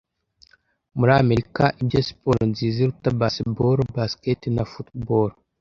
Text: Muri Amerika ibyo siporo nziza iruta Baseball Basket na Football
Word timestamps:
Muri 0.97 1.11
Amerika 1.21 1.63
ibyo 1.81 1.99
siporo 2.07 2.41
nziza 2.51 2.77
iruta 2.79 3.09
Baseball 3.19 3.77
Basket 3.95 4.41
na 4.55 4.63
Football 4.71 5.29